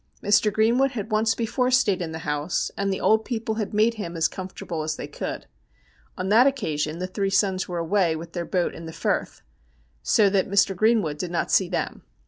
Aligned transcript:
Mr. 0.23 0.51
Greenwood 0.51 0.93
had 0.93 1.11
once 1.11 1.35
before 1.35 1.69
stayed 1.69 2.01
in 2.01 2.11
the 2.11 2.17
house, 2.25 2.71
and 2.75 2.91
the 2.91 2.99
old 2.99 3.23
people 3.23 3.53
had 3.61 3.71
made 3.71 3.93
him 3.93 4.17
as 4.17 4.27
comfortable 4.27 4.81
as 4.81 4.95
they 4.95 5.05
could. 5.05 5.45
On 6.17 6.29
that 6.29 6.47
occasion 6.47 6.97
the 6.97 7.05
three 7.05 7.29
sons 7.29 7.67
were 7.67 7.77
away 7.77 8.15
with 8.15 8.33
their 8.33 8.43
boat 8.43 8.73
in 8.73 8.87
the 8.87 8.93
Firth, 8.93 9.43
so 10.01 10.27
that 10.31 10.49
Mr. 10.49 10.75
Greenwood 10.75 11.19
did 11.19 11.29
not 11.29 11.51
see 11.51 11.69
them. 11.69 12.01